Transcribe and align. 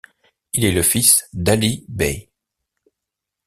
Il 0.53 0.65
est 0.65 0.71
le 0.71 0.81
fils 0.81 1.29
d'Ali 1.31 1.85
Bey. 1.87 2.31